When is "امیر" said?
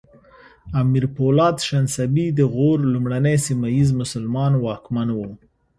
0.81-1.03